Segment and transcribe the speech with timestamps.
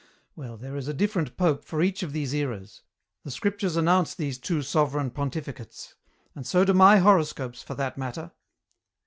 [0.35, 2.81] Well, there is a different pope for each of these eras.
[3.23, 5.93] The Scriptures announce these two sovereign pontificates
[6.33, 8.31] and so do my horoscopes, for that matter.